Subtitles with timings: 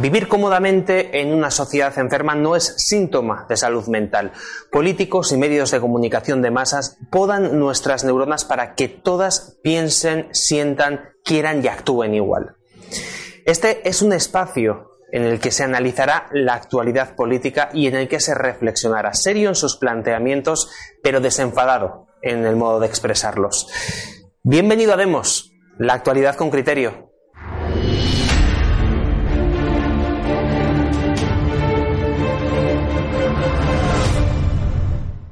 [0.00, 4.30] Vivir cómodamente en una sociedad enferma no es síntoma de salud mental.
[4.70, 11.10] Políticos y medios de comunicación de masas podan nuestras neuronas para que todas piensen, sientan,
[11.24, 12.56] quieran y actúen igual.
[13.44, 18.08] Este es un espacio en el que se analizará la actualidad política y en el
[18.08, 20.70] que se reflexionará serio en sus planteamientos,
[21.02, 23.68] pero desenfadado en el modo de expresarlos.
[24.42, 27.08] Bienvenido a Demos, la actualidad con criterio.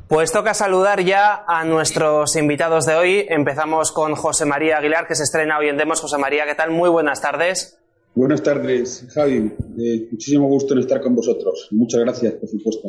[0.09, 3.27] Pues toca saludar ya a nuestros invitados de hoy.
[3.29, 6.01] Empezamos con José María Aguilar, que se estrena hoy en Demos.
[6.01, 6.71] José María, ¿qué tal?
[6.71, 7.81] Muy buenas tardes.
[8.17, 9.53] Buenas tardes, Javi.
[9.79, 11.69] Eh, muchísimo gusto en estar con vosotros.
[11.73, 12.89] Muchas gracias, por supuesto.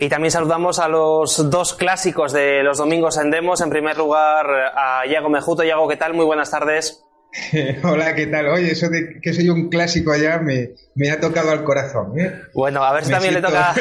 [0.00, 3.60] Y también saludamos a los dos clásicos de los domingos en Demos.
[3.60, 5.62] En primer lugar, a Iago Mejuto.
[5.62, 6.14] Iago, ¿qué tal?
[6.14, 7.05] Muy buenas tardes.
[7.82, 8.48] Hola, ¿qué tal?
[8.48, 12.18] Oye, eso de que soy un clásico allá me, me ha tocado al corazón.
[12.18, 12.32] ¿eh?
[12.54, 13.74] Bueno, a ver si también le toca,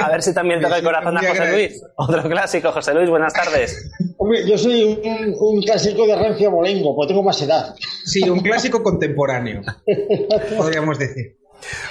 [0.00, 1.82] a ver si también toca el corazón a José Luis.
[1.96, 3.90] Otro clásico, José Luis, buenas tardes.
[4.16, 7.74] Hombre, yo soy un, un clásico de Rancio Bolengo, porque tengo más edad.
[8.04, 9.62] Sí, un clásico contemporáneo,
[10.56, 11.36] podríamos decir.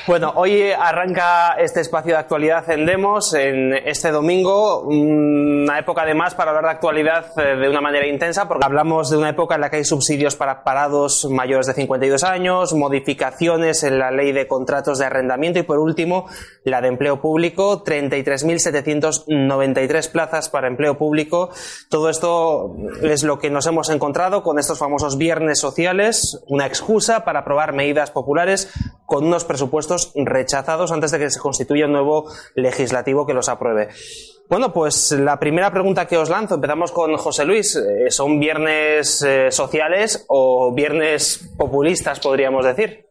[0.07, 6.35] Bueno, hoy arranca este espacio de actualidad en Demos, en este domingo, una época además
[6.35, 9.61] para hablar de actualidad eh, de una manera intensa, porque hablamos de una época en
[9.61, 14.47] la que hay subsidios para parados mayores de 52 años, modificaciones en la ley de
[14.47, 16.27] contratos de arrendamiento y, por último,
[16.63, 21.51] la de empleo público, 33.793 plazas para empleo público.
[21.89, 27.23] Todo esto es lo que nos hemos encontrado con estos famosos viernes sociales, una excusa
[27.23, 28.69] para aprobar medidas populares
[29.11, 33.89] con unos presupuestos rechazados antes de que se constituya un nuevo legislativo que los apruebe.
[34.49, 37.75] Bueno, pues la primera pregunta que os lanzo, empezamos con José Luis.
[37.75, 43.05] Eh, ¿Son viernes eh, sociales o viernes populistas, podríamos decir?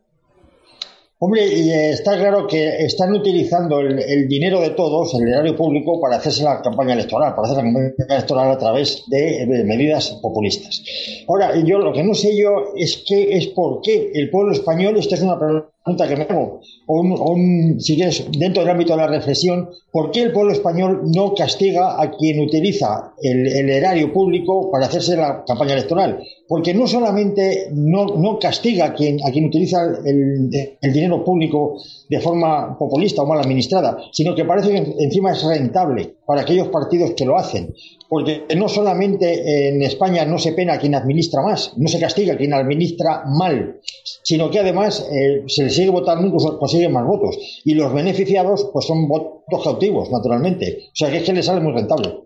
[1.18, 6.16] Hombre, y está claro que están utilizando el, dinero de todos, el erario público, para
[6.16, 10.82] hacerse la campaña electoral, para hacer la campaña electoral a través de, de medidas populistas.
[11.28, 14.96] Ahora, yo lo que no sé yo es qué es por qué el pueblo español,
[14.96, 18.98] esta es una pregunta que me hago, o, un, si quieres, dentro del ámbito de
[18.98, 24.70] la reflexión, ¿por qué el pueblo español no castiga a quien utiliza el, erario público
[24.70, 26.22] para hacerse la campaña electoral?
[26.46, 31.76] Porque no solamente no, no castiga a quien, a quien utiliza el, el, dinero público
[32.08, 36.68] de forma populista o mal administrada, sino que parece que encima es rentable para aquellos
[36.68, 37.74] partidos que lo hacen
[38.10, 42.34] porque no solamente en España no se pena a quien administra más, no se castiga
[42.34, 43.78] a quien administra mal,
[44.24, 47.38] sino que además eh, se le sigue votando incluso consigue más votos.
[47.64, 50.88] Y los beneficiados pues son votos cautivos, naturalmente.
[50.88, 52.24] O sea que es que le sale muy rentable.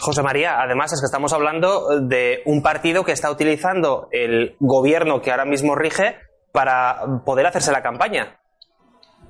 [0.00, 5.22] José María, además es que estamos hablando de un partido que está utilizando el gobierno
[5.22, 6.16] que ahora mismo rige
[6.50, 8.40] para poder hacerse la campaña.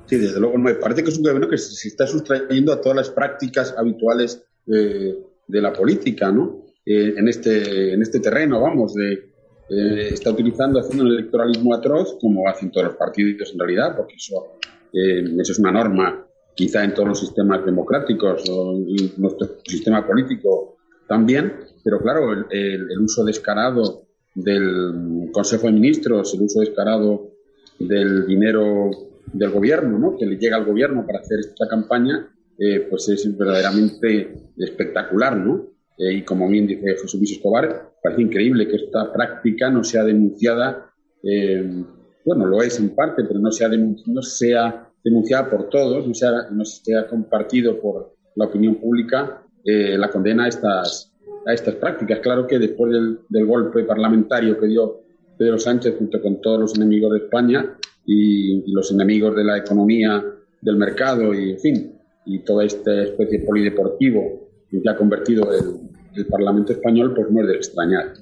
[0.07, 2.97] Sí, desde luego, me parece que es un gobierno que se está sustrayendo a todas
[2.97, 5.17] las prácticas habituales eh,
[5.47, 6.63] de la política, ¿no?
[6.85, 9.33] Eh, en, este, en este terreno, vamos, de,
[9.71, 14.15] eh, está utilizando, haciendo un electoralismo atroz, como hacen todos los partidos en realidad, porque
[14.17, 14.59] eso,
[14.93, 20.07] eh, eso es una norma quizá en todos los sistemas democráticos o en nuestro sistema
[20.07, 20.77] político
[21.09, 27.33] también, pero claro, el, el, uso descarado del Consejo de Ministros, el uso descarado
[27.79, 28.91] del dinero
[29.33, 30.17] del gobierno, ¿no?
[30.17, 32.29] que le llega al gobierno para hacer esta campaña,
[32.59, 35.71] eh, pues es verdaderamente espectacular, ¿no?
[35.99, 40.05] Eh, y como bien dice José Luis Escobar, parece increíble que esta práctica no sea
[40.05, 40.91] denunciada,
[41.23, 41.85] eh,
[42.25, 46.51] bueno, lo es en parte, pero no sea, no sea denunciada por todos, no sea,
[46.51, 51.13] no sea compartido por la opinión pública la condena a estas,
[51.47, 52.19] a estas prácticas.
[52.19, 55.03] Claro que después del, del, golpe parlamentario que dio
[55.39, 59.59] Pedro Sánchez junto con todos los enemigos de España y, y los enemigos de la
[59.59, 60.25] economía,
[60.63, 61.93] del mercado y, en fin,
[62.25, 67.49] y toda esta especie de polideportivo que ha convertido el, Parlamento español, pues no es
[67.49, 68.13] de extrañar.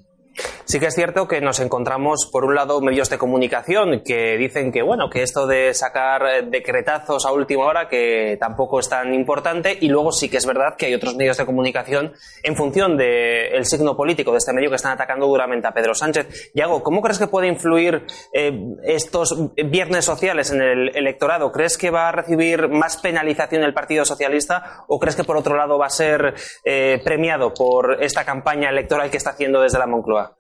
[0.71, 4.71] Sí que es cierto que nos encontramos, por un lado, medios de comunicación que dicen
[4.71, 9.13] que, bueno, que esto de sacar eh, decretazos a última hora, que tampoco es tan
[9.13, 12.13] importante, y luego sí que es verdad que hay otros medios de comunicación,
[12.45, 16.53] en función del signo político de este medio, que están atacando duramente a Pedro Sánchez.
[16.55, 18.53] Yago, ¿cómo crees que puede influir eh,
[18.85, 21.51] estos viernes sociales en el electorado?
[21.51, 25.57] ¿Crees que va a recibir más penalización el Partido Socialista o crees que, por otro
[25.57, 26.33] lado, va a ser
[26.65, 30.37] eh, premiado por esta campaña electoral que está haciendo desde la Moncloa?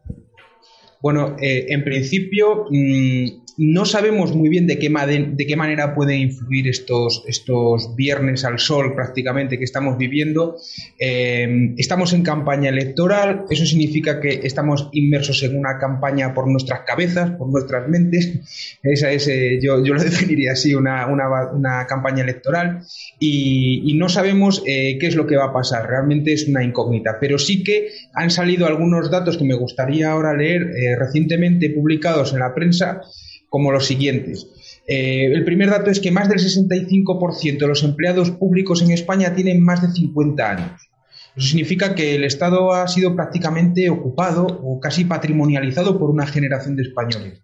[1.01, 3.27] Bueno, eh, en principio mm,
[3.57, 8.59] no sabemos muy bien de qué, de qué manera pueden influir estos, estos viernes al
[8.59, 10.57] sol prácticamente que estamos viviendo.
[10.99, 16.81] Eh, estamos en campaña electoral, eso significa que estamos inmersos en una campaña por nuestras
[16.87, 18.79] cabezas, por nuestras mentes.
[18.83, 22.83] Esa es, eh, yo, yo, lo definiría así, una, una, campaña electoral.
[23.19, 27.19] Y, y no sabemos qué es lo que va a pasar, realmente es una incógnita.
[27.21, 32.41] Pero sí que han salido algunos datos que me gustaría ahora leer recientemente publicados en
[32.41, 33.03] la prensa
[33.51, 34.47] como los siguientes.
[34.87, 39.35] Eh, el primer dato es que más del 65% de los empleados públicos en España
[39.35, 40.89] tienen más de 50 años.
[41.37, 46.77] Eso significa que el Estado ha sido prácticamente ocupado o casi patrimonializado por una generación
[46.77, 47.43] de españoles.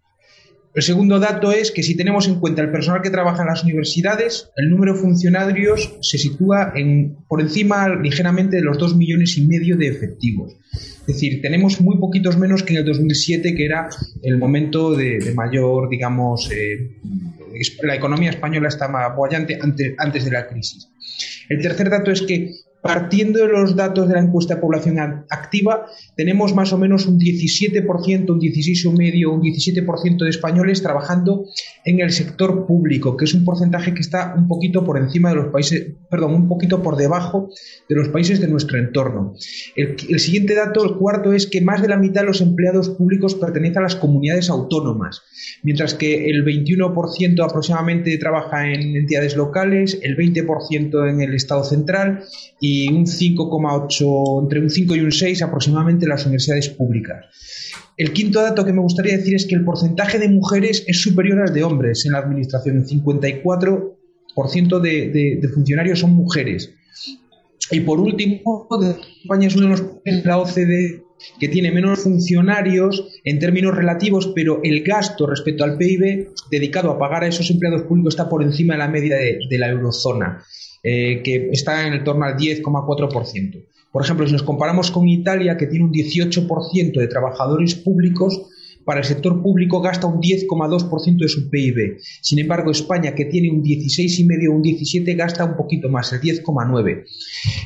[0.75, 3.64] El segundo dato es que si tenemos en cuenta el personal que trabaja en las
[3.64, 6.75] universidades, el número de funcionarios se sitúa
[7.29, 10.55] por encima ligeramente de los dos millones y medio de efectivos.
[11.06, 13.88] Es decir, tenemos muy poquitos menos que en el 2007, que era
[14.23, 16.91] el momento de, mayor, digamos, eh,
[17.82, 20.88] la economía española estaba bollante antes, antes de la crisis.
[21.49, 22.50] El tercer dato es que
[22.87, 24.99] partiendo de los datos de la encuesta de población
[25.31, 25.87] activa,
[26.17, 31.47] tenemos más o menos un 17%, un 16,5%, un 17% de españoles trabajando
[31.85, 35.37] en el sector público, que es un porcentaje que está un poquito por encima de
[35.37, 37.50] los países, perdón, un poquito por debajo
[37.88, 39.35] de los países de nuestro entorno.
[39.75, 42.91] El, el siguiente dato, el cuarto, es que más de la mitad de los empleados
[42.91, 45.23] públicos pertenecen a las comunidades autónomas,
[45.62, 52.25] mientras que el 21% aproximadamente trabaja en entidades locales, el 20% en el Estado central
[52.61, 57.25] y un 5,8, entre un 5 y un 6 aproximadamente en las universidades públicas.
[57.96, 61.40] El quinto dato que me gustaría decir es que el porcentaje de mujeres es superior
[61.40, 62.76] al de hombres en la administración.
[62.76, 66.75] El 54% de, de, funcionarios son mujeres.
[67.70, 68.69] Y por último,
[69.23, 71.02] España es uno de los países de la OCDE
[71.40, 76.99] que tiene menos funcionarios en términos relativos, pero el gasto respecto al PIB dedicado a
[76.99, 80.44] pagar a esos empleados públicos está por encima de la media de la eurozona.
[80.82, 83.64] Eh, que está en torno al 10,4%.
[83.90, 88.43] Por ejemplo, si nos comparamos con Italia, que tiene un 18% de trabajadores públicos,
[88.87, 91.99] para el sector público gasta un 10,2% de su PIB.
[92.23, 96.20] Sin embargo, España, que tiene un 16,5 o un 17, gasta un poquito más, el
[96.20, 97.05] 10,9.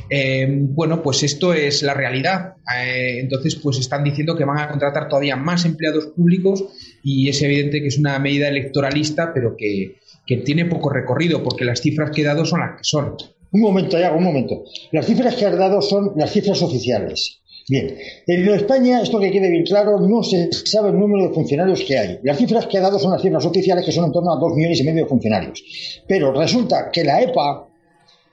[0.08, 2.54] Eh, bueno, pues esto es la realidad.
[2.74, 6.64] Eh, entonces, pues están diciendo que van a contratar todavía más empleados públicos
[7.02, 9.96] y es evidente que es una medida electoralista, pero que,
[10.26, 13.16] que tiene poco recorrido, porque las cifras que he dado son las que son.
[13.52, 14.62] Un momento, ya, un momento.
[14.92, 17.40] Las cifras que has dado son las cifras oficiales.
[17.68, 17.96] Bien,
[18.26, 21.98] en España, esto que quede bien claro, no se sabe el número de funcionarios que
[21.98, 22.18] hay.
[22.22, 24.54] Las cifras que ha dado son las cifras oficiales, que son en torno a dos
[24.54, 25.62] millones y medio de funcionarios.
[26.08, 27.68] Pero resulta que la EPA,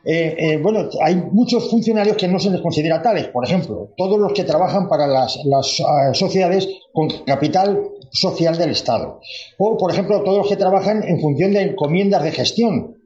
[0.06, 3.28] eh, eh, bueno, hay muchos funcionarios que no se les considera tales.
[3.28, 7.80] Por ejemplo, todos los que trabajan para las, las uh, sociedades con capital
[8.12, 9.19] social del Estado.
[9.57, 12.98] O, por ejemplo, todos los que trabajan en función de encomiendas de gestión.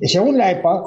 [0.00, 0.82] Y según la EPA,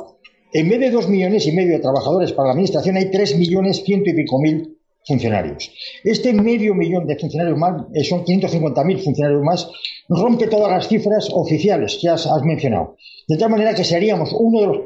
[0.54, 3.84] en vez de dos millones y medio de trabajadores para la Administración, hay tres millones
[3.84, 5.72] ciento y pico mil funcionarios.
[6.04, 9.70] Este medio millón de funcionarios más, eh, son 550.000 funcionarios más,
[10.08, 12.96] rompe todas las cifras oficiales que has, has mencionado.
[13.27, 14.77] De tal manera que seríamos uno de los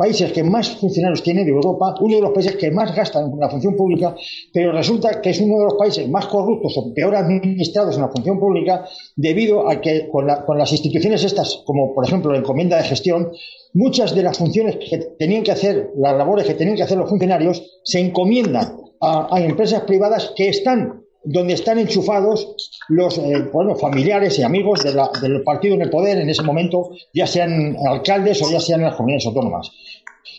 [0.00, 3.38] países que más funcionarios tiene de Europa, uno de los países que más gastan en
[3.38, 4.16] la función pública,
[4.50, 8.08] pero resulta que es uno de los países más corruptos o peor administrados en la
[8.08, 12.84] función pública debido a que con, las instituciones estas, como por ejemplo la encomienda de
[12.84, 13.30] gestión,
[13.74, 17.10] muchas de las funciones que tenían que hacer, las labores que tenían que hacer los
[17.10, 24.38] funcionarios, se encomiendan a empresas privadas que están donde están enchufados los eh, bueno, familiares
[24.38, 28.60] y amigos del partido en el poder en ese momento, ya sean alcaldes o ya
[28.60, 29.70] sean las comunidades autónomas.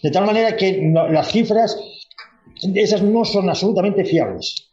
[0.01, 1.77] De tal manera que las cifras,
[2.73, 4.69] esas no son absolutamente fiables.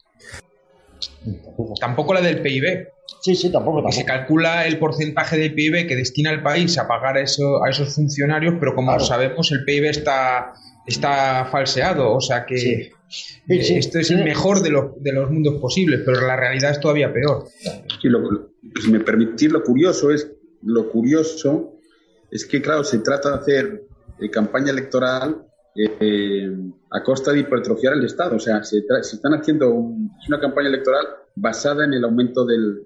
[1.79, 2.87] Tampoco la del PIB.
[3.21, 7.17] Sí, sí, tampoco, Se calcula el porcentaje del PIB que destina el país a pagar
[7.17, 10.53] a, eso, a esos funcionarios, pero como sabemos, el PIB está,
[10.87, 12.15] está falseado.
[12.15, 12.91] O sea que
[13.47, 17.45] esto es el mejor de, de, los mundos posibles, pero la realidad es todavía peor.
[18.01, 20.31] si me permitís, lo curioso es,
[20.63, 21.79] lo curioso
[22.29, 23.83] es que, claro, se trata de hacer
[24.19, 26.51] eh, campaña electoral eh,
[26.91, 28.35] a costa de hipertrofiar el Estado.
[28.35, 32.83] O sea, se, están haciendo una campaña electoral basada en el aumento del,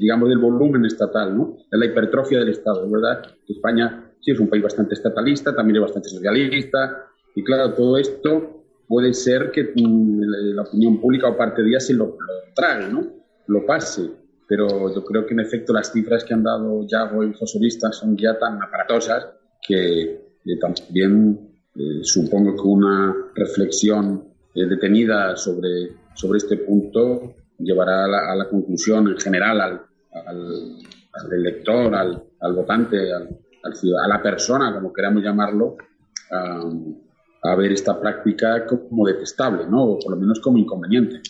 [0.00, 1.56] digamos, del volumen estatal, ¿no?
[1.70, 3.22] De la hipertrofia del Estado, ¿verdad?
[3.48, 8.63] España sí es un país bastante estatalista, también es bastante socialista, y claro, todo esto
[8.86, 10.20] puede ser que mm,
[10.54, 13.06] la opinión pública o parte de ella se lo, lo trague, ¿no?
[13.46, 14.10] Lo pase.
[14.46, 17.50] Pero yo creo que en efecto las cifras que han dado Yago y los
[17.98, 19.26] son ya tan aparatosas
[19.66, 20.20] que
[20.60, 28.48] también eh, supongo que una reflexión eh, detenida sobre, sobre este punto llevará a la,
[28.48, 29.80] conclusión en general al,
[30.12, 33.28] al, elector, al, al votante, al,
[33.64, 35.76] a la persona, como queramos llamarlo,
[36.30, 36.60] a
[37.56, 39.84] ver esta práctica como detestable, ¿no?
[39.84, 41.20] O por lo menos como inconveniente.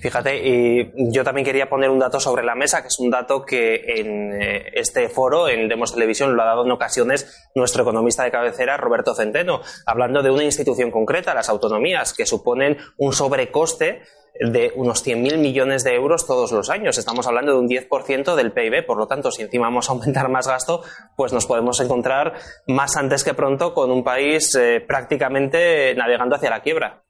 [0.00, 3.44] Fíjate, y yo también quería poner un dato sobre la mesa, que es un dato
[3.44, 8.24] que en eh, este foro, en Demos Televisión, lo ha dado en ocasiones nuestro economista
[8.24, 14.02] de cabecera, Roberto Centeno, hablando de una institución concreta, las autonomías, que suponen un sobrecoste
[14.40, 16.98] de unos 100.000 millones de euros todos los años.
[16.98, 20.28] Estamos hablando de un 10% del PIB, por lo tanto, si encima vamos a aumentar
[20.28, 20.82] más gasto,
[21.16, 22.34] pues nos podemos encontrar
[22.66, 27.02] más antes que pronto con un país eh, prácticamente navegando hacia la quiebra.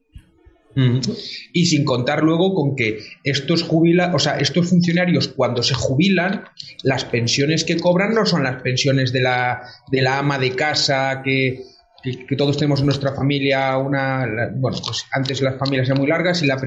[1.53, 6.45] Y sin contar luego con que estos jubila, o sea, estos funcionarios cuando se jubilan,
[6.83, 11.23] las pensiones que cobran no son las pensiones de la, de la ama de casa
[11.25, 11.63] que,
[12.03, 14.27] que, todos tenemos en nuestra familia una
[14.57, 16.61] bueno pues antes las familias eran muy largas y, la,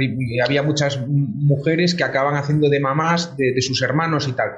[0.43, 4.51] había muchas mujeres que acaban haciendo de mamás de, sus hermanos y tal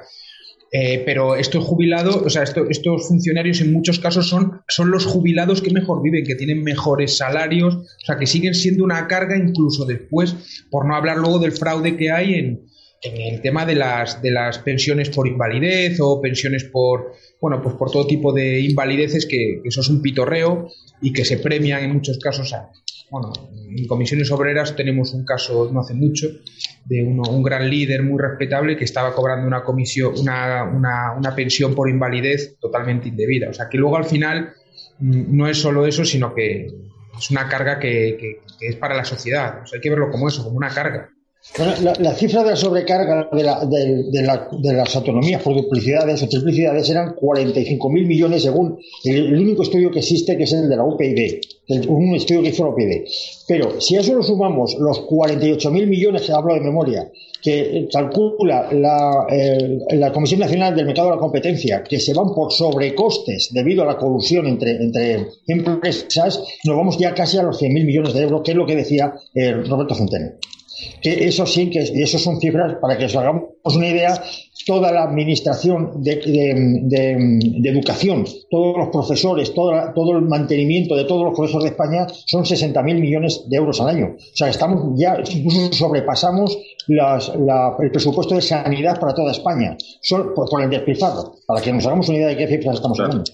[0.70, 5.62] eh, pero estos jubilados o sea estos funcionarios en muchos casos son son los jubilados
[5.62, 9.86] que mejor viven que tienen mejores salarios o sea que siguen siendo una carga incluso
[9.86, 10.34] después
[10.70, 12.68] por no hablar luego del fraude que hay en
[13.02, 17.74] en el tema de las, de las pensiones por invalidez o pensiones por, bueno, pues
[17.76, 20.68] por todo tipo de invalideces que, eso es un pitorreo
[21.00, 22.52] y que se premian en muchos casos.
[23.10, 26.28] Bueno, en comisiones obreras tenemos un caso no hace mucho
[26.84, 31.74] de un gran líder muy respetable que estaba cobrando una comisión, una, una, una pensión
[31.74, 33.50] por invalidez totalmente indebida.
[33.50, 34.54] O sea que luego al final
[34.98, 36.66] mm, no es solo eso, sino que
[37.18, 39.62] es una carga que, que, es para la sociedad.
[39.62, 41.10] O sea, hay que verlo como eso, como una carga.
[41.56, 46.88] Bueno, la, cifra de la sobrecarga de, la, de, las autonomías por duplicidades o triplicidades
[46.90, 51.40] eran 45.000 millones según el, único estudio que existe, que es el de la UPyD,
[51.88, 53.04] un estudio que hizo la UPyD.
[53.48, 57.10] Pero si a eso lo sumamos los 48.000 millones, hablo de memoria,
[57.42, 59.26] que calcula la,
[59.90, 63.86] la, Comisión Nacional del Mercado de la Competencia, que se van por sobrecostes debido a
[63.86, 68.42] la colusión entre, entre empresas, nos vamos ya casi a los 100.000 millones de euros,
[68.44, 70.34] que es lo que decía eh, Roberto Centeno
[71.02, 74.22] que eso sí, que y eso son cifras para que os hagamos una idea,
[74.66, 76.12] toda la administración de,
[77.64, 82.44] educación, todos los profesores, todo, todo, el mantenimiento de todos los colegios de España son
[82.44, 84.16] 60.000 millones de euros al año.
[84.16, 86.58] O sea, estamos ya, incluso sobrepasamos
[86.88, 92.08] el presupuesto de sanidad para toda España, solo por, el despilfarro, para que nos hagamos
[92.08, 93.24] una idea de qué cifras estamos hablando.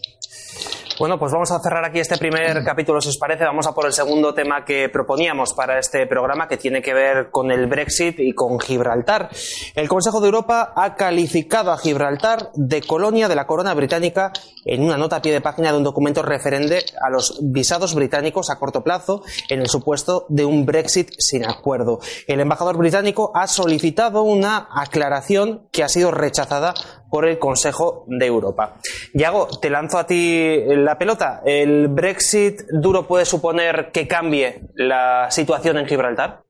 [0.97, 3.43] Bueno, pues vamos a cerrar aquí este primer capítulo, si os parece.
[3.45, 7.31] Vamos a por el segundo tema que proponíamos para este programa, que tiene que ver
[7.33, 9.29] con el Brexit y con Gibraltar.
[9.75, 14.31] El Consejo de Europa ha calificado a Gibraltar de colonia de la corona británica
[14.65, 18.49] en una nota a pie de página de un documento referente a los visados británicos
[18.49, 21.99] a corto plazo en el supuesto de un Brexit sin acuerdo.
[22.29, 26.73] El embajador británico ha solicitado una aclaración que ha sido rechazada
[27.15, 28.75] por el Consejo de Europa.
[29.13, 31.43] Yago, te lanzo a ti la pelota.
[31.47, 36.44] ¿El Brexit duro puede suponer que cambie la situación en Gibraltar?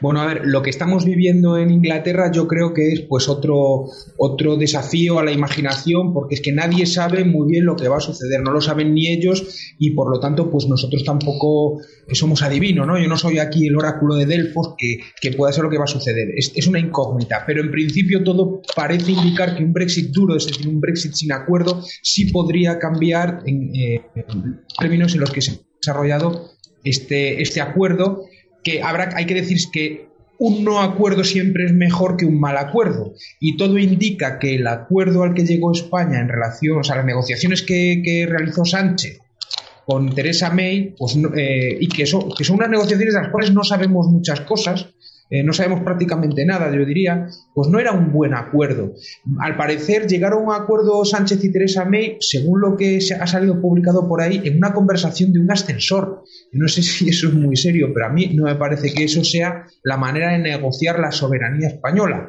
[0.00, 3.86] Bueno, a ver, lo que estamos viviendo en Inglaterra yo creo que es pues otro,
[4.16, 7.98] otro desafío a la imaginación porque es que nadie sabe muy bien lo que va
[7.98, 11.80] a suceder, no lo saben ni ellos y por lo tanto pues nosotros tampoco
[12.12, 12.98] somos adivinos, ¿no?
[12.98, 15.84] Yo no soy aquí el oráculo de Delfos que, que pueda ser lo que va
[15.84, 20.10] a suceder, es, es, una incógnita, pero en principio todo parece indicar que un Brexit
[20.10, 24.02] duro, es decir, un Brexit sin acuerdo, sí podría cambiar en, eh,
[24.78, 26.50] términos en los que se ha desarrollado
[26.84, 28.24] este, este acuerdo
[28.62, 32.56] que habrá, hay que decir que un no acuerdo siempre es mejor que un mal
[32.56, 33.14] acuerdo.
[33.40, 37.04] Y todo indica que el acuerdo al que llegó España en relación, o sea, las
[37.04, 39.20] negociaciones que, realizó Sánchez
[39.84, 43.52] con Teresa May, pues, eh, y que, eso, que son unas negociaciones de las cuales
[43.52, 44.90] no sabemos muchas cosas,
[45.30, 48.94] eh, no sabemos prácticamente nada, yo diría, pues no era un buen acuerdo.
[49.40, 53.60] Al parecer llegaron a un acuerdo Sánchez y Teresa May, según lo que ha salido
[53.60, 56.24] publicado por ahí, en una conversación de un ascensor.
[56.52, 59.24] No sé si eso es muy serio, pero a mí no me parece que eso
[59.24, 62.28] sea la manera de negociar la soberanía española.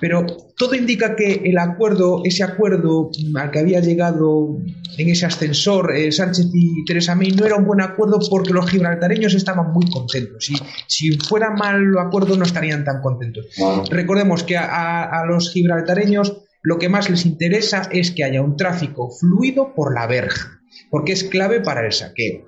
[0.00, 0.24] Pero
[0.56, 4.58] todo indica que el acuerdo, ese acuerdo al que había llegado
[4.96, 8.70] en ese ascensor eh, Sánchez y Teresa May no era un buen acuerdo porque los
[8.70, 10.44] gibraltareños estaban muy contentos.
[10.44, 10.54] Si,
[10.86, 13.46] si fuera mal el acuerdo no estarían tan contentos.
[13.90, 19.10] Recordemos que a, los gibraltareños lo que más les interesa es que haya un tráfico
[19.10, 22.44] fluido por la verja, porque es clave para el saqueo.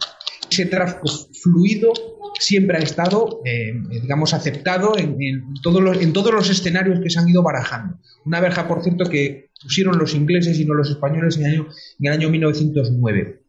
[0.53, 1.09] Ese tráfico
[1.43, 1.95] fluido
[2.39, 7.19] siempre ha estado, eh, digamos, aceptado en, todos los, en todos los escenarios que se
[7.19, 7.97] han ido barajando.
[8.27, 11.69] Una verja, por cierto, que pusieron los ingleses y no los españoles en el año,
[12.01, 13.41] en el año 1909.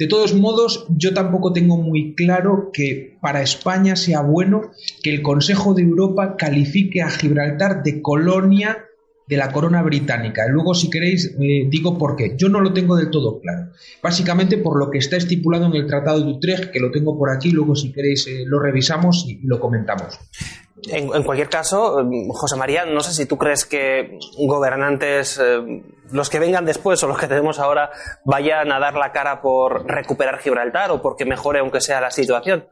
[0.00, 4.72] De todos modos, yo tampoco tengo muy claro que para España sea bueno
[5.04, 8.84] que el Consejo de Europa califique a Gibraltar de colonia
[9.26, 10.46] de la corona británica.
[10.48, 12.34] Luego, si queréis, eh, digo por qué.
[12.36, 13.72] Yo no lo tengo del todo claro.
[14.02, 17.30] Básicamente por lo que está estipulado en el Tratado de Utrecht, que lo tengo por
[17.30, 20.18] aquí, luego si queréis eh, lo revisamos y lo comentamos.
[20.88, 26.30] En, cualquier caso, em, José María, no sé si tú crees que gobernantes, eh, los
[26.30, 27.90] que vengan después o los que tenemos ahora,
[28.24, 32.66] vayan a dar la cara por recuperar Gibraltar o porque mejore aunque sea la situación.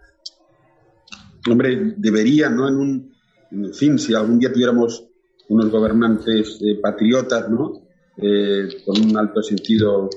[1.50, 2.68] Hombre, deberían, ¿no?
[2.68, 3.14] En un,
[3.50, 5.08] en fin, si algún día tuviéramos
[5.48, 7.82] unos gobernantes eh, patriotas, ¿no?
[8.16, 10.08] Eh, con un alto sentido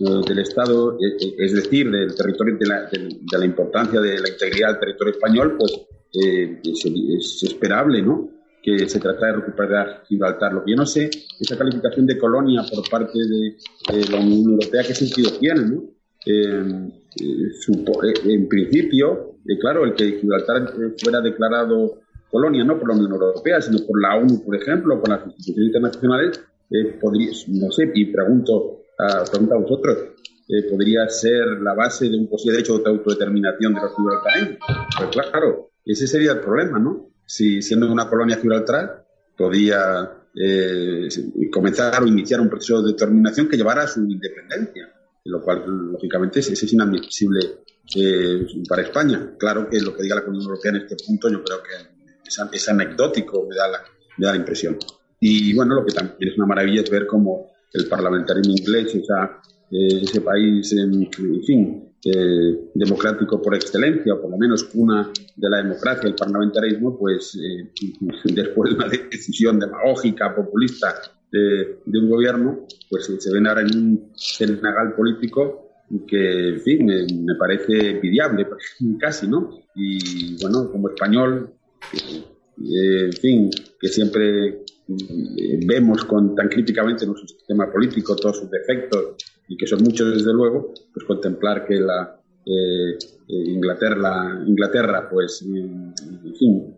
[0.00, 0.96] eh, del Estado,
[1.38, 5.56] es decir, del territorio, de la, de la, importancia de la integridad del territorio español,
[5.58, 5.72] pues
[6.12, 8.30] es, es, esperable, ¿no?
[8.62, 10.54] Que se trata de recuperar Gibraltar.
[10.54, 13.56] Lo que yo no sé, esa calificación de colonia por parte de,
[14.10, 15.90] la Unión Europea, ¿qué sentido tiene, no?
[16.26, 16.94] en
[18.48, 22.03] principio, claro, el que Gibraltar fuera declarado
[22.34, 25.68] colonia, no por la Unión Europea, sino por la ONU, por ejemplo, por las instituciones
[25.68, 29.98] internacionales, eh, podría, no sé, y pregunto a, pregunto a vosotros,
[30.48, 34.58] eh, podría ser la base de un posible derecho de autodeterminación de los gibraltareños.
[34.98, 37.10] Pues claro, ese sería el problema, ¿no?
[37.24, 39.06] Si siendo una colonia gibraltar,
[39.38, 41.08] podría eh,
[41.52, 44.92] comenzar o iniciar un proceso de determinación que llevara a su independencia,
[45.26, 45.62] lo cual,
[45.92, 47.40] lógicamente, es, es inadmisible
[48.68, 49.34] para España.
[49.38, 51.93] Claro que lo que diga la Unión Europea en este punto, yo creo que
[52.26, 53.78] es, anecdótico, me da, la,
[54.18, 54.78] me da la impresión.
[55.20, 59.40] Y bueno, lo que también es una maravilla es ver cómo el parlamentarismo inglés, esa,
[59.70, 61.10] eh, ese país, en,
[61.44, 66.98] fin, eh, democrático por excelencia, o por lo menos cuna de la democracia, el parlamentarismo,
[66.98, 67.72] pues eh,
[68.24, 70.94] después de una decisión demagógica, populista
[71.32, 75.64] de, un gobierno, pues se ven ahora en un senegal político
[76.06, 78.46] que, en fin, me, me parece envidiable,
[79.00, 79.50] casi, ¿no?
[79.74, 81.52] Y bueno, como español,
[82.56, 89.16] en fin, que siempre eh, vemos con, tan críticamente nuestro sistema político, todos sus defectos,
[89.48, 95.94] y que son muchos desde luego, pues contemplar que la eh, Inglaterra, Inglaterra, pues, en
[96.38, 96.76] fin,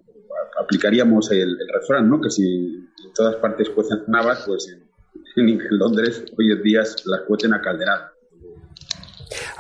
[0.58, 2.20] aplicaríamos el, refrán, ¿no?
[2.20, 4.86] Que si en todas partes cuecen navas, pues en,
[5.70, 8.15] Londres hoy en día las cuecen a calderar.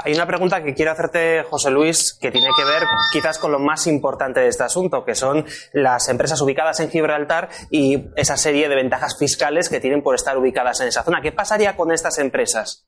[0.06, 3.58] Hay una pregunta que quiero hacerte, José Luis, que tiene que ver quizás con lo
[3.58, 8.68] más importante de este asunto, que son las empresas ubicadas en Gibraltar y esa serie
[8.68, 11.20] de ventajas fiscales que tienen por estar ubicadas en esa zona.
[11.20, 12.86] ¿Qué pasaría con estas empresas?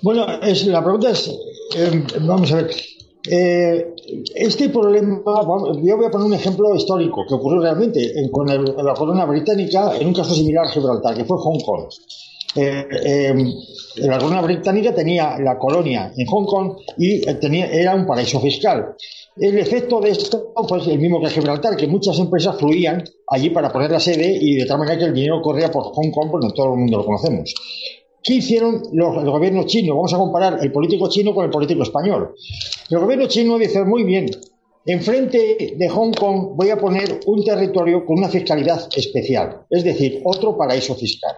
[0.00, 1.28] Bueno, la pregunta es,
[1.76, 2.70] eh, vamos a ver,
[3.30, 3.94] eh,
[4.36, 5.20] este problema,
[5.82, 8.00] yo voy a poner un ejemplo histórico que ocurrió realmente
[8.32, 11.90] con la corona británica en un caso similar a Gibraltar, que fue Hong Kong.
[12.56, 13.52] Eh, em,
[13.96, 18.40] la corona británica tenía la colonia en Hong Kong y eh, tenía, era un paraíso
[18.40, 18.94] fiscal.
[19.36, 23.70] El efecto de esto fue el mismo que Gibraltar, que muchas empresas fluían allí para
[23.70, 26.48] poner la sede y de tal manera que el dinero corría por Hong Kong, porque
[26.54, 27.54] todo el mundo lo conocemos.
[28.22, 29.94] ¿Qué hicieron los, el gobierno chino?
[29.94, 32.34] Vamos a comparar el político chino con el político español.
[32.90, 34.26] El gobierno chino dice, muy bien,
[34.86, 40.22] enfrente de Hong Kong voy a poner un territorio con una fiscalidad especial, es decir,
[40.24, 41.36] otro paraíso fiscal.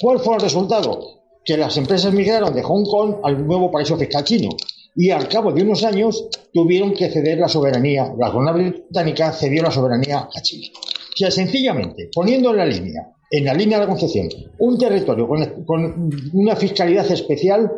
[0.00, 1.22] ¿Cuál fue el resultado?
[1.44, 4.50] Que las empresas migraron de Hong Kong al nuevo paraíso fiscal chino
[4.94, 9.62] y al cabo de unos años tuvieron que ceder la soberanía, la corona británica cedió
[9.62, 10.68] la soberanía a China.
[10.76, 14.28] O sea, sencillamente, poniendo en la línea, en la línea de la concepción,
[14.58, 17.70] un territorio con, una fiscalidad especial,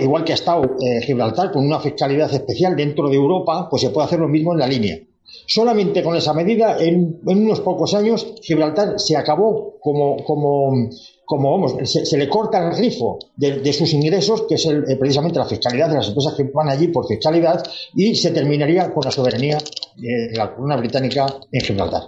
[0.00, 3.90] igual que ha estado eh, Gibraltar, con una fiscalidad especial dentro de Europa, pues se
[3.90, 4.98] puede hacer lo mismo en la línea.
[5.46, 10.88] Solamente con esa medida, en, unos pocos años, Gibraltar se acabó como, como,
[11.24, 15.46] como vamos, se, le corta el grifo de, sus ingresos, que es eh, precisamente la
[15.46, 17.62] fiscalidad de las empresas que van allí por fiscalidad,
[17.94, 19.58] y se terminaría con la soberanía
[19.96, 22.02] de la corona británica en Gibraltar.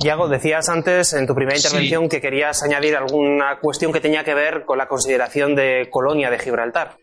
[0.00, 4.34] Yago, decías antes en tu primera intervención que querías añadir alguna cuestión que tenía que
[4.34, 6.96] ver con la consideración de colonia de Gibraltar.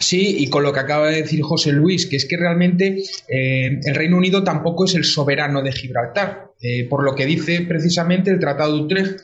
[0.00, 3.80] Sí, y con lo que acaba de decir José Luis, que es que realmente eh,
[3.84, 8.30] el Reino Unido tampoco es el soberano de Gibraltar, eh, por lo que dice precisamente
[8.30, 9.20] el Tratado de Utrecht,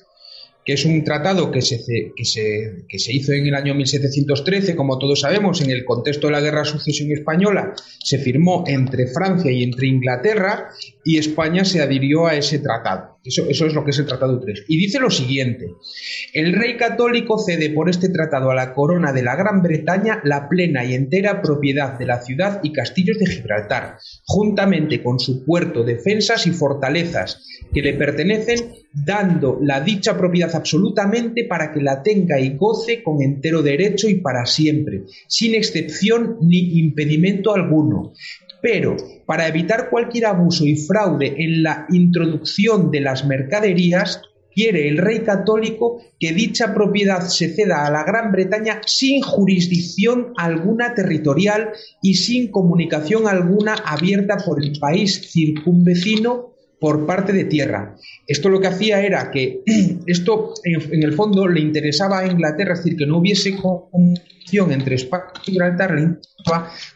[0.66, 1.78] que es un tratado que se,
[2.14, 6.26] que, se, que se, hizo en el año 1713, como todos sabemos, en el contexto
[6.26, 10.68] de la Guerra de Sucesión Española, se firmó entre Francia y entre Inglaterra
[11.04, 13.15] y España se adhirió a ese tratado.
[13.26, 14.64] Eso, es lo que es el Tratado de Utrecht.
[14.68, 15.74] Y dice lo siguiente,
[16.32, 20.48] el rey católico cede por este tratado a la corona de la Gran Bretaña la
[20.48, 25.84] plena y entera propiedad de la ciudad y castillos de Gibraltar, juntamente con su puerto,
[25.84, 32.40] defensas y fortalezas que le pertenecen, dando la dicha propiedad absolutamente para que la tenga
[32.40, 38.12] y goce con entero derecho y para siempre, sin excepción ni impedimento alguno.
[38.68, 44.98] Pero, para evitar cualquier abuso y fraude en la introducción de las mercaderías, quiere el
[44.98, 51.74] rey católico que dicha propiedad se ceda a la Gran Bretaña sin jurisdicción alguna territorial
[52.02, 57.96] y sin comunicación alguna abierta por el país circunvecino por parte de tierra.
[58.26, 59.62] Esto lo que hacía era que
[60.06, 64.96] esto en, el fondo le interesaba a Inglaterra, es decir, que no hubiese comunicación entre
[64.96, 66.18] España y Gibraltar,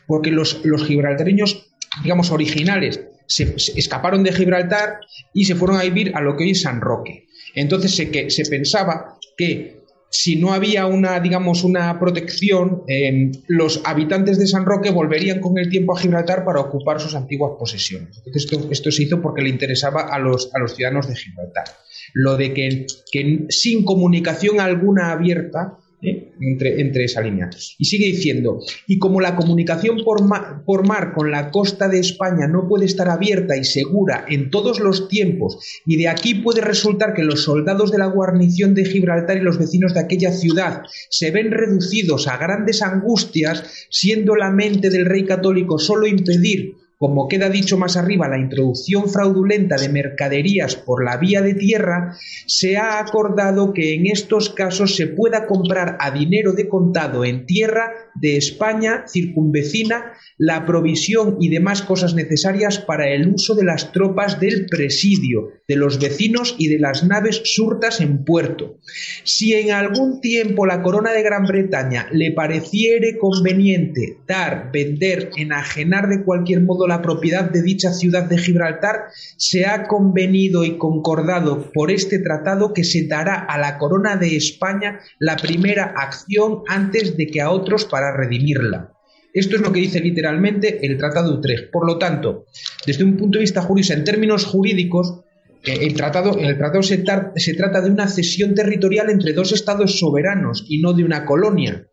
[0.07, 5.01] porque los, los gibraltareños, digamos, originales, se, escaparon de Gibraltar
[5.33, 7.27] y se fueron a vivir a lo que hoy es San Roque.
[7.55, 9.80] Entonces se, que, se pensaba que
[10.11, 15.57] si no había una, digamos, una protección, em, los habitantes de San Roque volverían con
[15.57, 18.20] el tiempo a Gibraltar para ocupar sus antiguas posesiones.
[18.35, 21.64] esto, esto se hizo porque le interesaba a los, a los ciudadanos de Gibraltar.
[22.12, 26.33] Lo de que, que sin comunicación alguna abierta ¿eh?
[26.41, 27.51] entre, entre, esa línea.
[27.79, 30.21] Y sigue diciendo, y como la comunicación por,
[30.65, 34.81] por mar con la costa de España no puede estar abierta y segura en todos
[34.81, 39.37] los tiempos, y de aquí puede resultar que los soldados de la guarnición de Gibraltar
[39.37, 44.91] y los vecinos de aquella ciudad se ven reducidos a grandes angustias, siendo la mente
[44.91, 50.77] del rey católico solo impedir como queda dicho más arriba, la introducción fraudulenta de mercaderías
[50.77, 55.97] por la vía de tierra, se ha acordado que en estos casos se pueda comprar
[55.99, 62.79] a dinero de contado en tierra de España circunvecina la provisión y demás cosas necesarias
[62.79, 67.41] para el uso de las tropas del presidio, de los vecinos y de las naves
[67.45, 68.79] surtas en puerto.
[69.25, 76.09] Si en algún tiempo la corona de Gran Bretaña le pareciere conveniente dar, vender, enajenar
[76.09, 79.05] de cualquier modo la propiedad de dicha ciudad de Gibraltar,
[79.38, 84.37] se ha convenido y concordado por este tratado que se dará a la corona de
[84.37, 88.92] España la primera acción antes de que a otros para redimirla.
[89.33, 91.70] Esto es lo que dice literalmente el Tratado de Utrecht.
[91.70, 92.46] Por lo tanto,
[92.85, 95.20] desde un punto de vista jurídico, en términos jurídicos,
[95.64, 97.05] eh, el tratado, el tratado se,
[97.37, 101.87] se trata de una cesión territorial entre dos estados soberanos y no de una colonia.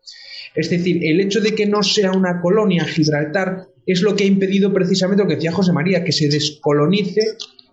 [0.54, 4.26] Es decir, el hecho de que no sea una colonia Gibraltar es lo que ha
[4.26, 7.22] impedido precisamente lo que decía José María, que se descolonice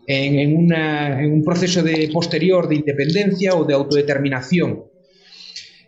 [0.08, 4.86] en, un proceso de posterior de independencia o de autodeterminación.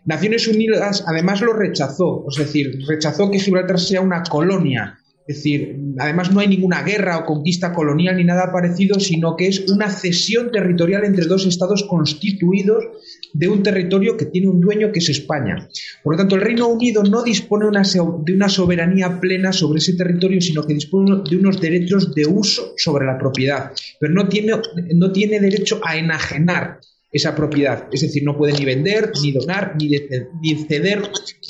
[0.04, 5.00] Naciones Unidas además lo rechazó, es decir, rechazó que Gibraltar sea una colonia.
[5.28, 9.48] Es decir, además no hay ninguna guerra o conquista colonial ni nada parecido, sino que
[9.48, 12.86] es una cesión territorial entre dos estados constituidos
[13.34, 15.68] de un territorio que tiene un dueño que es España.
[16.02, 20.40] Por lo tanto, el Reino Unido no dispone de una soberanía plena sobre ese territorio,
[20.40, 24.54] sino que dispone de unos derechos de uso sobre la propiedad, pero no tiene,
[24.96, 26.80] no tiene derecho a enajenar
[27.12, 27.88] esa propiedad.
[27.91, 31.02] Es decir, no puede ni vender, ni donar, ni, ceder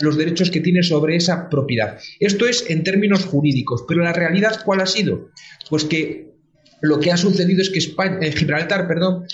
[0.02, 2.00] los derechos que tiene sobre esa propiedad.
[2.20, 5.30] Esto es en términos jurídicos, pero la realidad ¿cuál ha sido?
[5.70, 6.28] Pues que
[6.82, 9.26] lo que ha sucedido es que eh, Gibraltar, perdón,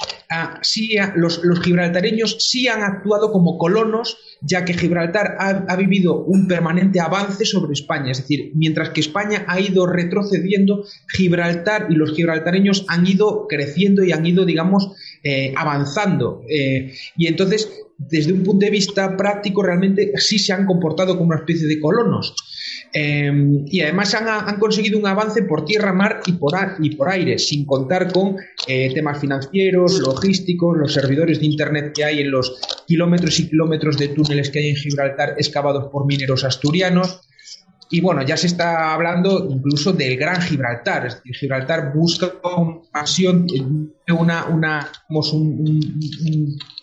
[1.16, 7.46] los, gibraltareños sí han actuado como colonos, ya que Gibraltar ha, vivido un permanente avance
[7.46, 8.12] sobre España.
[8.12, 14.04] Es decir, mientras que España ha ido retrocediendo, Gibraltar y los gibraltareños han ido creciendo
[14.04, 14.92] y han ido, digamos,
[15.24, 16.44] eh, avanzando.
[16.50, 21.30] Eh, y entonces, desde un punto de vista práctico, realmente sí se han comportado como
[21.30, 22.36] una especie de colonos.
[22.96, 28.14] Em, y además han, conseguido un avance por tierra, mar y por, aire, sin contar
[28.14, 33.50] con eh, temas financieros, logísticos, los servidores de Internet que hay en los kilómetros y
[33.50, 37.22] kilómetros de túneles que hay en Gibraltar excavados por mineros asturianos.
[37.90, 41.08] Y bueno, ya se está hablando incluso del Gran Gibraltar.
[41.08, 43.48] Es decir, Gibraltar busca una pasión,
[44.08, 44.62] una, un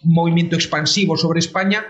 [0.03, 1.85] movimiento expansivo sobre España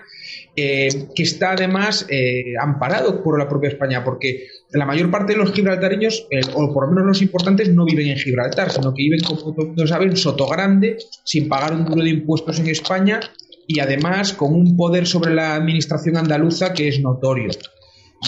[0.56, 5.38] eh, que está además eh, amparado por la propia España, porque la mayor parte de
[5.38, 9.02] los gibraltareños, eh, o por lo menos los importantes, no viven en Gibraltar, sino que
[9.02, 13.20] viven, como todos saben, Sotogrande, sin pagar un duro de impuestos en España
[13.66, 17.50] y además con un poder sobre la administración andaluza que es notorio.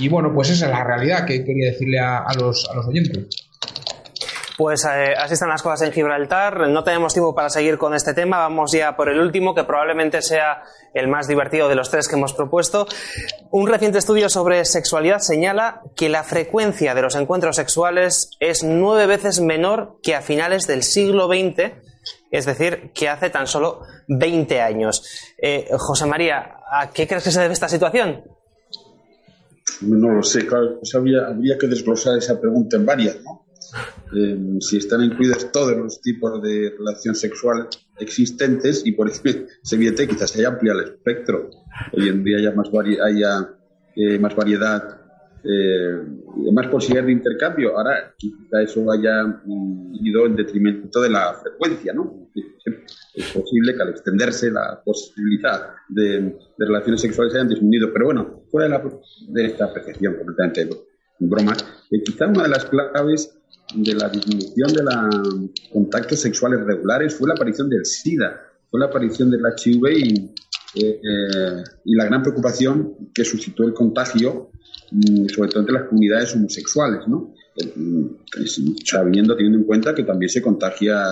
[0.00, 3.26] Y bueno, pues esa es la realidad que quería decirle a, los, a los oyentes.
[4.62, 6.68] Pues eh, así están las cosas en Gibraltar.
[6.68, 8.38] No tenemos tiempo para seguir con este tema.
[8.38, 10.62] Vamos ya por el último, que probablemente sea
[10.94, 12.86] el más divertido de los tres que hemos propuesto.
[13.50, 19.06] Un reciente estudio sobre sexualidad señala que la frecuencia de los encuentros sexuales es nueve
[19.06, 21.72] veces menor que a finales del siglo XX,
[22.30, 25.04] es decir, que hace tan solo 20 años.
[25.38, 28.22] Eh, José María, ¿a qué crees que se debe esta situación?
[29.80, 33.41] No lo sé, claro, pues habría, habría que desglosar esa pregunta en varias, ¿no?
[34.14, 39.22] Eh, si están incluidos todos los tipos de relación sexual existentes y por eso
[39.62, 41.50] se evidente quizás se ampliado el espectro.
[41.92, 43.54] Hoy en día haya más, haya,
[43.96, 45.00] eh, más variedad,
[45.44, 46.02] eh,
[46.52, 47.76] más posibilidades de intercambio.
[47.76, 52.28] Ahora quizá eso haya mm, ido en detrimento de la frecuencia, ¿no?
[53.14, 57.92] Es posible que al extenderse la posibilidad de, relaciones sexuales hayan disminuido.
[57.92, 58.90] Pero bueno, fuera de,
[59.28, 60.91] de esta apreciación completamente
[61.28, 61.56] broma,
[62.04, 63.34] quizá una de las claves
[63.74, 68.86] de la disminución de los contactos sexuales regulares fue la aparición del SIDA, fue la
[68.86, 70.34] aparición del HIV y,
[70.74, 74.50] eh, eh, y la gran preocupación que suscitó el contagio,
[74.90, 77.34] mm, sobre todo entre las comunidades homosexuales, ¿no?
[77.56, 78.46] Eh,
[78.84, 81.04] sabiendo, teniendo en cuenta que también se contagia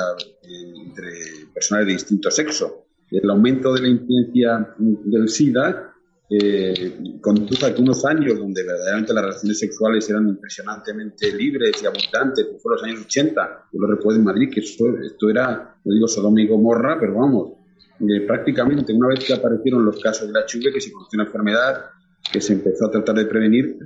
[0.43, 2.87] entre personas de distinto sexo.
[3.11, 5.90] El aumento de la incidencia del SIDA
[6.33, 11.87] eh, condujo a que unos años donde verdaderamente las relaciones sexuales eran impresionantemente libres y
[11.87, 15.93] abundantes, como fueron los años 80, yo lo recuerdo en Madrid, que esto, era, no
[15.93, 17.55] digo Sodoma y Gomorra, pero vamos,
[18.01, 21.25] eh, prácticamente una vez que aparecieron los casos de la chuve, que se conoció una
[21.25, 21.85] enfermedad,
[22.33, 23.77] que se empezó a tratar de prevenir,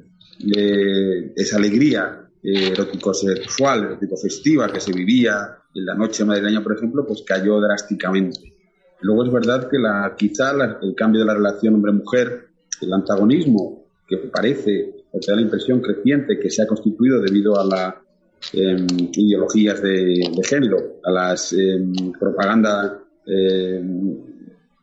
[0.54, 7.06] eh, esa alegría eh, erótico-sexual, erótico-festiva que se vivía en la noche madrileña, por ejemplo,
[7.06, 8.53] pues cayó drásticamente.
[9.04, 12.46] Luego es verdad que la, quizá el cambio de la relación hombre-mujer,
[12.80, 17.60] el antagonismo que parece, o te da la impresión creciente que se ha constituido debido
[17.60, 17.94] a las
[18.54, 21.84] em, ideologías de, género, a las eh,
[22.18, 24.16] propaganda em,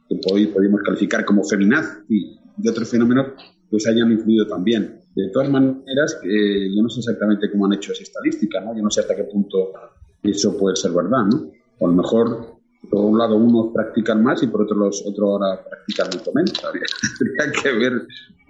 [0.07, 3.29] que hoy podemos calificar como feminaz y de otros fenómenos,
[3.71, 4.99] pues hayan influido también.
[5.15, 8.75] De todas maneras, eh, yo no sé exactamente cómo han hecho esa estadística, ¿no?
[8.75, 9.73] Yo no sé hasta qué punto
[10.21, 11.51] eso puede ser verdad, ¿no?
[11.79, 12.51] O a lo mejor
[12.89, 16.63] por un lado unos practican más y por otro los otros ahora practican mucho menos.
[16.65, 17.94] Habría, que ver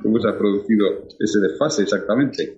[0.02, 0.88] cómo se ha producido
[1.20, 2.58] ese desfase exactamente.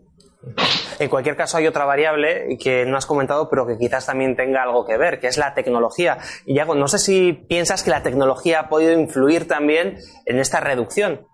[1.00, 4.64] En cualquier caso, hay otra variable que no has comentado, pero que quizás también tenga
[4.64, 6.18] algo que ver, que es la tecnología.
[6.46, 10.60] Y Yago, no sé si piensas que la tecnología ha podido influir también en esta
[10.60, 11.26] reducción.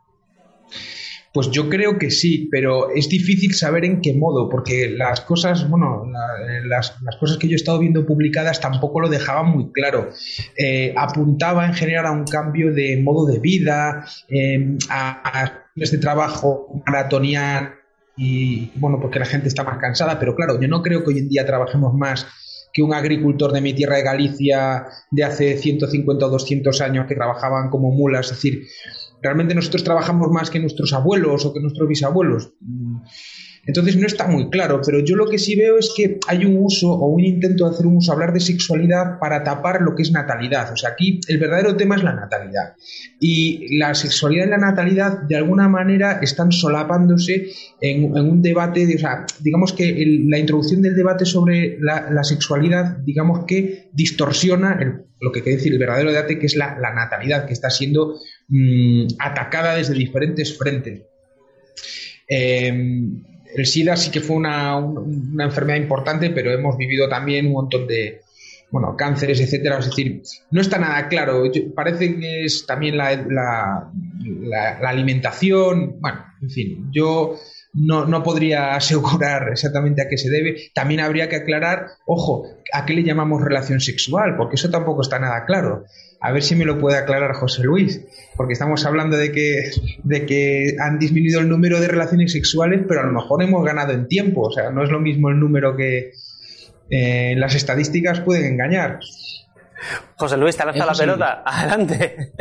[1.33, 5.69] Pues yo creo que sí, pero es difícil saber en qué modo, porque las cosas,
[5.69, 6.03] bueno,
[6.65, 10.09] las, cosas que yo he estado viendo publicadas tampoco lo dejaban muy claro.
[10.57, 16.81] Eh, apuntaba en general a un cambio de modo de vida, eh, a, a trabajo
[16.85, 17.79] maratoniano
[18.17, 21.19] y, bueno, porque la gente está más cansada, pero claro, yo no creo que hoy
[21.19, 22.27] en día trabajemos más
[22.73, 27.15] que un agricultor de mi tierra de Galicia de hace 150 o 200 años que
[27.15, 28.67] trabajaban como mulas, es decir,
[29.21, 32.53] realmente nosotros trabajamos más que nuestros abuelos o que nuestros bisabuelos.
[33.69, 36.57] Entonces no está muy claro, pero yo lo que sí veo es que hay un
[36.57, 40.01] uso o un intento de hacer un uso, hablar de sexualidad para tapar lo que
[40.01, 40.73] es natalidad.
[40.73, 42.73] O sea, aquí el verdadero tema es la natalidad.
[43.19, 48.95] Y la sexualidad y la natalidad de alguna manera están solapándose en, un debate, de,
[48.95, 54.79] o sea, digamos que la introducción del debate sobre la, sexualidad, digamos que distorsiona
[55.21, 58.15] lo que quiere decir el verdadero debate, que es la, natalidad, que está siendo
[58.47, 61.03] mm, atacada desde diferentes frentes.
[62.27, 62.73] Eh,
[63.55, 64.77] el SIDA sí que fue una,
[65.39, 68.21] enfermedad importante, pero hemos vivido también un montón de,
[68.71, 69.79] bueno, cánceres, etcétera.
[69.79, 71.43] Es decir, no está nada claro.
[71.75, 73.91] parece que es también la,
[74.41, 75.99] la, alimentación.
[75.99, 77.37] Bueno, en fin, yo
[77.73, 80.71] no, no, podría asegurar exactamente a qué se debe.
[80.73, 85.19] También habría que aclarar, ojo, a qué le llamamos relación sexual, porque eso tampoco está
[85.19, 85.85] nada claro.
[86.21, 88.01] A ver si me lo puede aclarar José Luis,
[88.35, 89.71] porque estamos hablando de que,
[90.03, 93.93] de que han disminuido el número de relaciones sexuales, pero a lo mejor hemos ganado
[93.93, 94.41] en tiempo.
[94.41, 96.11] O sea, no es lo mismo el número que
[96.89, 98.99] eh, las estadísticas pueden engañar.
[100.17, 101.43] José Luis, te lanza la pelota.
[101.45, 102.33] Adelante.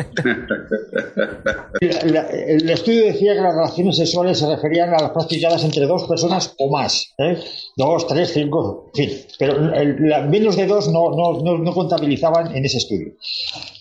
[1.81, 6.55] el estudio decía que las relaciones sexuales se referían a las practicadas entre dos personas
[6.59, 7.15] o más.
[7.19, 7.39] ¿eh?
[7.77, 9.19] Dos, tres, cinco, en fin.
[9.39, 9.61] Pero
[10.29, 13.13] menos de dos no, no, no, contabilizaban en ese estudio.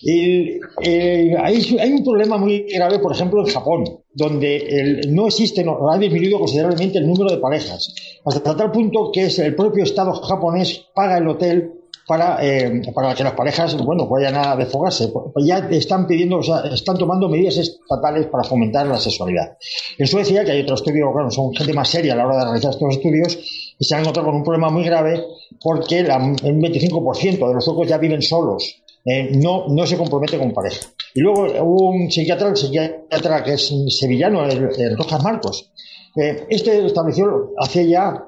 [0.02, 5.64] Y, eh, hay, hay, un problema muy grave, por ejemplo, en Japón, donde no existe,
[5.64, 7.92] no, ha disminuido considerablemente el número de parejas.
[8.24, 13.14] Hasta tal punto que es el propio Estado japonés paga el hotel para, eh, para
[13.14, 15.08] que las parejas, bueno, vayan a desfogarse.
[15.08, 19.58] Pues ya están pidiendo, o sea, están tomando medidas estatales para fomentar la sexualidad.
[19.98, 22.44] En Suecia, que hay otro estudio, claro, son gente más seria a la hora de
[22.44, 23.38] realizar estos estudios,
[23.78, 25.22] y se han encontrado con un problema muy grave
[25.60, 28.82] porque el 25% de los suecos ya viven solos.
[29.04, 30.86] Eh, no, no se compromete con pareja.
[31.14, 35.70] Y luego hubo un psiquiatra, el psiquiatra que es sevillano, el, Rojas Marcos.
[36.16, 38.27] Eh, este estableció hace ya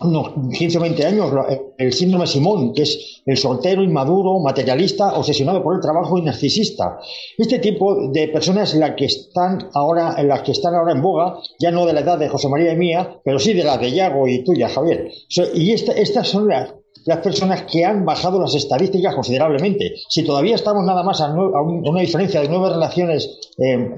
[0.00, 1.32] unos 15 o 20 años
[1.78, 6.98] el síndrome Simón, que es el soltero, inmaduro, materialista, obsesionado por el trabajo y narcisista.
[7.38, 11.38] Este tipo de personas las que están ahora, en las que están ahora en boga,
[11.58, 13.92] ya no de la edad de José María y mía, pero sí de la de
[13.92, 15.10] Yago y tuya, Javier.
[15.54, 19.94] Y estas son las, las personas que han bajado las estadísticas considerablemente.
[20.08, 23.90] Si todavía estamos nada más a, una diferencia de nueve relaciones, eh,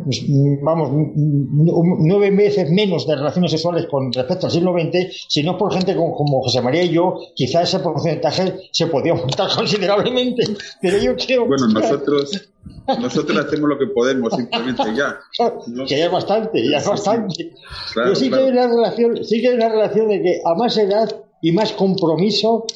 [0.62, 5.56] vamos, nueve veces menos de relaciones sexuales con respecto al siglo XX, si no es
[5.56, 10.44] por gente como, José María y yo, quizá ese porcentaje se podría aumentar considerablemente.
[10.80, 12.50] Pero yo creo Bueno, nosotros.
[13.00, 15.20] Nosotros hacemos lo que podemos, simplemente ya.
[15.86, 17.52] Que ya es bastante, ya es bastante.
[17.94, 20.76] Pero sí, Que hay una relación, sí que hay una relación de que a más
[20.76, 21.08] edad
[21.40, 22.66] y más compromiso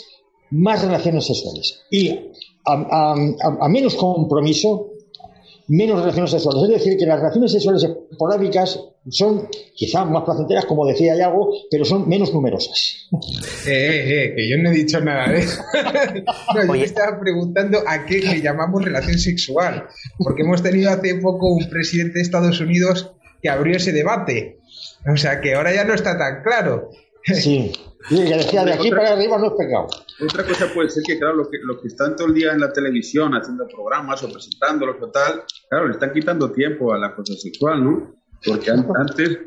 [0.50, 1.80] más relaciones sexuales.
[1.90, 2.18] Y
[2.66, 4.90] a, menos compromiso,
[5.68, 6.62] menos relaciones sexuales.
[6.64, 11.84] Es decir, que las relaciones sexuales esporádicas son quizá más placenteras, como decía Yago, pero
[11.84, 13.08] son menos numerosas.
[13.66, 15.62] Eh, eh, eh, que yo no he dicho nada de eso.
[16.66, 19.86] no, yo estaba preguntando a qué le llamamos relación sexual,
[20.18, 24.58] porque hemos tenido hace poco un presidente de Estados Unidos que abrió ese debate.
[25.10, 26.90] O sea que ahora ya no está tan claro.
[27.24, 27.72] Sí,
[28.10, 29.88] y que decía de aquí para arriba no es pecado.
[30.22, 32.72] Otra cosa puede ser que, claro, los que, que están todo el día en la
[32.72, 37.34] televisión haciendo programas o presentándolos o tal, claro, le están quitando tiempo a la cosa
[37.34, 38.14] sexual, ¿no?
[38.44, 39.38] Porque antes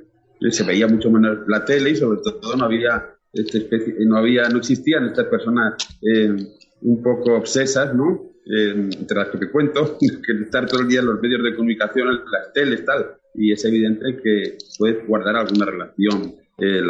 [0.51, 4.47] se veía mucho menos la tele y sobre todo no había esta especie, no había,
[4.49, 6.35] no existían estas personas eh,
[6.81, 8.33] un poco obsesas, ¿no?
[8.45, 11.55] Eh, entre las que te cuento, que estar todo el día en los medios de
[11.55, 16.81] comunicación, en las teles, tal, y es evidente que puede guardar alguna relación eh,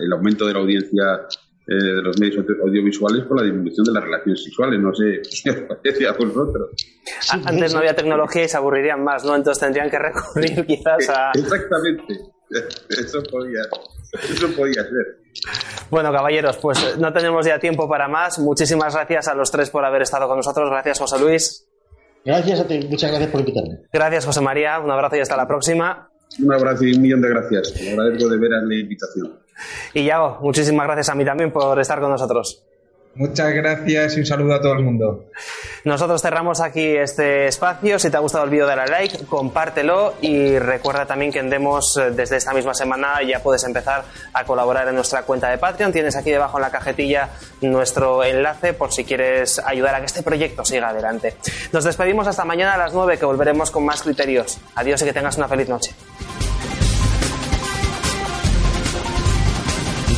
[0.00, 1.26] el aumento de la audiencia
[1.68, 4.80] eh, de los medios audiovisuales por la disminución de las relaciones sexuales.
[4.80, 6.70] No sé qué os parece a vosotros.
[7.44, 9.34] Antes no había tecnología y se aburrirían más, ¿no?
[9.34, 11.30] Entonces tendrían que recurrir quizás a...
[11.34, 12.04] Exactamente.
[12.90, 13.60] Eso podía,
[14.22, 15.18] eso podía ser.
[15.90, 18.38] Bueno, caballeros, pues no tenemos ya tiempo para más.
[18.38, 20.70] Muchísimas gracias a los tres por haber estado con nosotros.
[20.70, 21.66] Gracias, José Luis.
[22.24, 22.86] Gracias a ti.
[22.88, 23.80] Muchas gracias por invitarme.
[23.92, 24.78] Gracias, José María.
[24.78, 26.08] Un abrazo y hasta la próxima.
[26.38, 27.74] Un abrazo y un millón de gracias.
[27.90, 29.32] agradezco de veras la invitación.
[29.94, 32.62] Y Yago, muchísimas gracias a mí también por estar con nosotros.
[33.16, 35.24] Muchas gracias y un saludo a todo el mundo.
[35.84, 37.98] Nosotros cerramos aquí este espacio.
[37.98, 41.96] Si te ha gustado el vídeo, dale like, compártelo y recuerda también que en Demos
[41.96, 45.92] eh, desde esta misma semana ya puedes empezar a colaborar en nuestra cuenta de Patreon.
[45.92, 47.30] Tienes aquí debajo en la cajetilla
[47.62, 51.36] nuestro enlace por si quieres ayudar a que este proyecto siga adelante.
[51.72, 54.58] Nos despedimos hasta mañana a las 9 que volveremos con más criterios.
[54.74, 55.94] Adiós y que tengas una feliz noche.